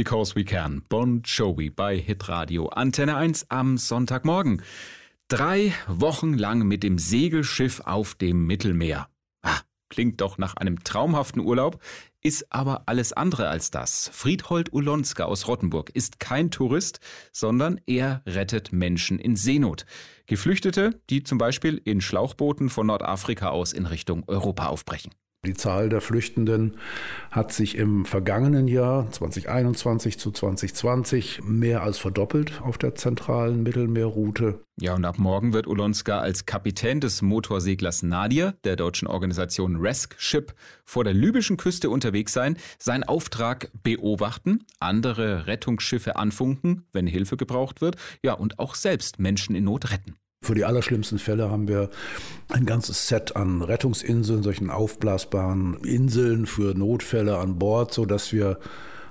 Because 0.00 0.34
We 0.34 0.44
Can. 0.44 0.82
Bon 0.88 1.20
Jovi 1.26 1.68
bei 1.68 1.98
Hitradio 1.98 2.68
Antenne 2.68 3.16
1 3.16 3.50
am 3.50 3.76
Sonntagmorgen. 3.76 4.62
Drei 5.28 5.74
Wochen 5.88 6.32
lang 6.32 6.66
mit 6.66 6.82
dem 6.82 6.96
Segelschiff 6.96 7.82
auf 7.84 8.14
dem 8.14 8.46
Mittelmeer. 8.46 9.10
Ah, 9.42 9.60
klingt 9.90 10.22
doch 10.22 10.38
nach 10.38 10.56
einem 10.56 10.82
traumhaften 10.84 11.42
Urlaub, 11.42 11.82
ist 12.22 12.50
aber 12.50 12.84
alles 12.86 13.12
andere 13.12 13.48
als 13.48 13.70
das. 13.70 14.08
Friedhold 14.14 14.72
Ulonska 14.72 15.24
aus 15.24 15.46
Rottenburg 15.46 15.90
ist 15.90 16.18
kein 16.18 16.50
Tourist, 16.50 17.00
sondern 17.30 17.78
er 17.84 18.22
rettet 18.24 18.72
Menschen 18.72 19.18
in 19.18 19.36
Seenot. 19.36 19.84
Geflüchtete, 20.24 20.98
die 21.10 21.24
zum 21.24 21.36
Beispiel 21.36 21.78
in 21.84 22.00
Schlauchbooten 22.00 22.70
von 22.70 22.86
Nordafrika 22.86 23.50
aus 23.50 23.74
in 23.74 23.84
Richtung 23.84 24.24
Europa 24.28 24.68
aufbrechen. 24.68 25.12
Die 25.46 25.54
Zahl 25.54 25.88
der 25.88 26.02
Flüchtenden 26.02 26.76
hat 27.30 27.50
sich 27.50 27.78
im 27.78 28.04
vergangenen 28.04 28.68
Jahr 28.68 29.10
2021 29.10 30.18
zu 30.18 30.32
2020 30.32 31.40
mehr 31.42 31.82
als 31.82 31.96
verdoppelt 31.96 32.60
auf 32.60 32.76
der 32.76 32.94
zentralen 32.94 33.62
Mittelmeerroute. 33.62 34.60
Ja, 34.78 34.94
und 34.94 35.06
ab 35.06 35.18
morgen 35.18 35.54
wird 35.54 35.66
Ulonska 35.66 36.20
als 36.20 36.44
Kapitän 36.44 37.00
des 37.00 37.22
Motorseglers 37.22 38.02
Nadir, 38.02 38.54
der 38.64 38.76
deutschen 38.76 39.08
Organisation 39.08 39.76
Rescue 39.76 40.20
Ship, 40.20 40.52
vor 40.84 41.04
der 41.04 41.14
libyschen 41.14 41.56
Küste 41.56 41.88
unterwegs 41.88 42.34
sein, 42.34 42.58
seinen 42.78 43.04
Auftrag 43.04 43.70
beobachten, 43.82 44.66
andere 44.78 45.46
Rettungsschiffe 45.46 46.16
anfunken, 46.16 46.84
wenn 46.92 47.06
Hilfe 47.06 47.38
gebraucht 47.38 47.80
wird, 47.80 47.96
ja, 48.22 48.34
und 48.34 48.58
auch 48.58 48.74
selbst 48.74 49.18
Menschen 49.18 49.54
in 49.54 49.64
Not 49.64 49.90
retten. 49.90 50.16
Für 50.50 50.56
die 50.56 50.64
allerschlimmsten 50.64 51.20
Fälle 51.20 51.48
haben 51.48 51.68
wir 51.68 51.90
ein 52.48 52.66
ganzes 52.66 53.06
Set 53.06 53.36
an 53.36 53.62
Rettungsinseln, 53.62 54.42
solchen 54.42 54.68
aufblasbaren 54.68 55.76
Inseln 55.84 56.44
für 56.46 56.76
Notfälle 56.76 57.38
an 57.38 57.60
Bord, 57.60 57.94
sodass 57.94 58.32
wir 58.32 58.58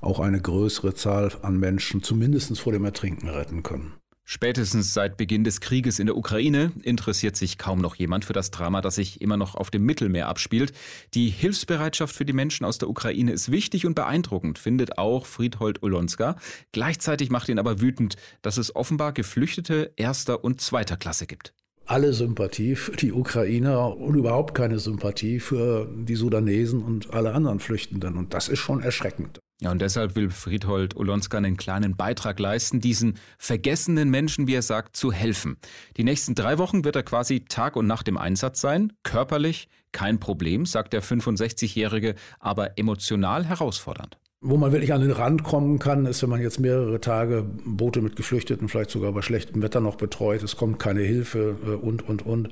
auch 0.00 0.20
eine 0.20 0.40
größere 0.40 0.94
Zahl 0.94 1.32
an 1.42 1.58
Menschen 1.58 2.04
zumindest 2.04 2.56
vor 2.60 2.72
dem 2.72 2.84
Ertrinken 2.84 3.28
retten 3.28 3.64
können. 3.64 3.94
Spätestens 4.26 4.94
seit 4.94 5.18
Beginn 5.18 5.44
des 5.44 5.60
Krieges 5.60 5.98
in 5.98 6.06
der 6.06 6.16
Ukraine 6.16 6.72
interessiert 6.82 7.36
sich 7.36 7.58
kaum 7.58 7.78
noch 7.78 7.94
jemand 7.94 8.24
für 8.24 8.32
das 8.32 8.50
Drama, 8.50 8.80
das 8.80 8.94
sich 8.94 9.20
immer 9.20 9.36
noch 9.36 9.54
auf 9.54 9.70
dem 9.70 9.84
Mittelmeer 9.84 10.28
abspielt. 10.28 10.72
Die 11.12 11.28
Hilfsbereitschaft 11.28 12.16
für 12.16 12.24
die 12.24 12.32
Menschen 12.32 12.64
aus 12.64 12.78
der 12.78 12.88
Ukraine 12.88 13.32
ist 13.32 13.50
wichtig 13.50 13.84
und 13.84 13.94
beeindruckend, 13.94 14.58
findet 14.58 14.96
auch 14.96 15.26
Friedhold 15.26 15.82
Ulonska. 15.82 16.36
Gleichzeitig 16.72 17.28
macht 17.28 17.50
ihn 17.50 17.58
aber 17.58 17.82
wütend, 17.82 18.16
dass 18.40 18.56
es 18.56 18.74
offenbar 18.74 19.12
Geflüchtete 19.12 19.92
erster 19.96 20.42
und 20.42 20.60
zweiter 20.60 20.96
Klasse 20.96 21.26
gibt 21.26 21.52
alle 21.86 22.12
Sympathie 22.12 22.76
für 22.76 22.96
die 22.96 23.12
Ukrainer 23.12 23.94
und 23.96 24.14
überhaupt 24.14 24.54
keine 24.54 24.78
Sympathie 24.78 25.38
für 25.38 25.86
die 25.94 26.14
Sudanesen 26.14 26.82
und 26.82 27.12
alle 27.12 27.34
anderen 27.34 27.60
Flüchtenden. 27.60 28.16
Und 28.16 28.32
das 28.32 28.48
ist 28.48 28.60
schon 28.60 28.80
erschreckend. 28.80 29.40
Ja, 29.64 29.70
und 29.70 29.80
deshalb 29.80 30.14
will 30.14 30.28
Friedhold 30.28 30.94
Olonska 30.94 31.38
einen 31.38 31.56
kleinen 31.56 31.96
Beitrag 31.96 32.38
leisten, 32.38 32.82
diesen 32.82 33.14
vergessenen 33.38 34.10
Menschen, 34.10 34.46
wie 34.46 34.54
er 34.54 34.60
sagt, 34.60 34.94
zu 34.94 35.10
helfen. 35.10 35.56
Die 35.96 36.04
nächsten 36.04 36.34
drei 36.34 36.58
Wochen 36.58 36.84
wird 36.84 36.96
er 36.96 37.02
quasi 37.02 37.46
Tag 37.48 37.74
und 37.76 37.86
Nacht 37.86 38.06
im 38.06 38.18
Einsatz 38.18 38.60
sein. 38.60 38.92
Körperlich 39.04 39.68
kein 39.90 40.20
Problem, 40.20 40.66
sagt 40.66 40.92
der 40.92 41.02
65-Jährige, 41.02 42.14
aber 42.40 42.78
emotional 42.78 43.46
herausfordernd. 43.46 44.18
Wo 44.42 44.58
man 44.58 44.72
wirklich 44.72 44.92
an 44.92 45.00
den 45.00 45.12
Rand 45.12 45.44
kommen 45.44 45.78
kann, 45.78 46.04
ist, 46.04 46.22
wenn 46.22 46.28
man 46.28 46.42
jetzt 46.42 46.60
mehrere 46.60 47.00
Tage 47.00 47.46
Boote 47.64 48.02
mit 48.02 48.16
Geflüchteten, 48.16 48.68
vielleicht 48.68 48.90
sogar 48.90 49.12
bei 49.12 49.22
schlechtem 49.22 49.62
Wetter 49.62 49.80
noch 49.80 49.96
betreut, 49.96 50.42
es 50.42 50.58
kommt 50.58 50.78
keine 50.78 51.00
Hilfe 51.00 51.56
äh, 51.64 51.70
und, 51.70 52.06
und, 52.06 52.26
und, 52.26 52.50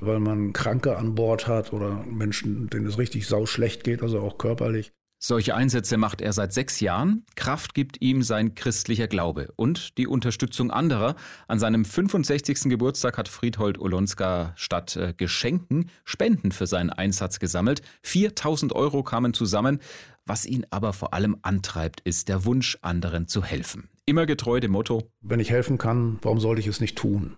weil 0.00 0.18
man 0.18 0.52
Kranke 0.52 0.96
an 0.96 1.14
Bord 1.14 1.46
hat 1.46 1.72
oder 1.72 2.04
Menschen, 2.10 2.68
denen 2.68 2.86
es 2.86 2.98
richtig 2.98 3.28
sauschlecht 3.28 3.84
geht, 3.84 4.02
also 4.02 4.18
auch 4.18 4.38
körperlich. 4.38 4.90
Solche 5.20 5.56
Einsätze 5.56 5.96
macht 5.96 6.20
er 6.20 6.32
seit 6.32 6.52
sechs 6.52 6.78
Jahren. 6.78 7.24
Kraft 7.34 7.74
gibt 7.74 8.00
ihm 8.00 8.22
sein 8.22 8.54
christlicher 8.54 9.08
Glaube 9.08 9.48
und 9.56 9.98
die 9.98 10.06
Unterstützung 10.06 10.70
anderer. 10.70 11.16
An 11.48 11.58
seinem 11.58 11.84
65. 11.84 12.70
Geburtstag 12.70 13.18
hat 13.18 13.26
Friedhold 13.26 13.80
Olonska 13.80 14.52
statt 14.54 14.94
äh, 14.94 15.14
Geschenken 15.16 15.90
Spenden 16.04 16.52
für 16.52 16.68
seinen 16.68 16.90
Einsatz 16.90 17.40
gesammelt. 17.40 17.82
4000 18.02 18.72
Euro 18.74 19.02
kamen 19.02 19.34
zusammen. 19.34 19.80
Was 20.24 20.46
ihn 20.46 20.66
aber 20.70 20.92
vor 20.92 21.14
allem 21.14 21.38
antreibt, 21.42 22.00
ist 22.02 22.28
der 22.28 22.44
Wunsch, 22.44 22.78
anderen 22.82 23.26
zu 23.26 23.42
helfen. 23.42 23.88
Immer 24.06 24.24
getreu 24.24 24.60
dem 24.60 24.70
Motto: 24.70 25.10
Wenn 25.20 25.40
ich 25.40 25.50
helfen 25.50 25.78
kann, 25.78 26.18
warum 26.22 26.38
sollte 26.38 26.60
ich 26.60 26.68
es 26.68 26.80
nicht 26.80 26.96
tun? 26.96 27.34